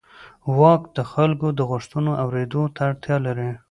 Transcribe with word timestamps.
واک 0.57 0.81
د 0.97 0.99
خلکو 1.11 1.47
د 1.57 1.59
غوښتنو 1.69 2.11
اورېدلو 2.23 2.63
ته 2.75 2.79
اړتیا 2.89 3.17
لري. 3.25 3.49